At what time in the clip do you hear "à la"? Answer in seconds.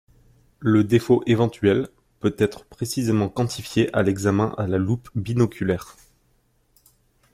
4.57-4.79